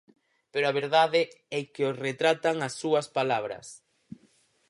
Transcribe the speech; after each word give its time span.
Pero 0.51 0.65
a 0.67 0.75
verdade 0.79 1.21
é 1.59 1.61
que 1.73 1.83
os 1.89 1.99
retratan 2.07 2.55
as 2.67 2.73
súas 2.81 3.07
palabras. 3.17 3.67